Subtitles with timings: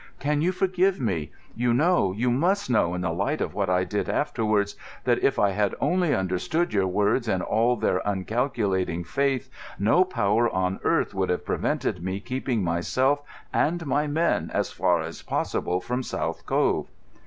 [0.19, 1.31] Can you forgive me?
[1.55, 5.37] You know, you must know, in the light of what I did afterwards, that if
[5.37, 11.13] I had only understood your words in all their uncalculating faith no power on earth
[11.13, 13.21] would have prevented me keeping myself
[13.53, 16.87] and my men as far as possible from South Cove."